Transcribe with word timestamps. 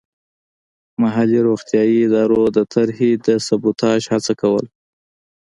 محلي 1.01 1.39
روغتیايي 1.47 1.97
ادارو 2.07 2.43
د 2.57 2.59
طرحې 2.73 3.11
د 3.25 3.27
سبوتاژ 3.47 4.01
هڅه 4.13 4.33
کوله. 4.41 4.69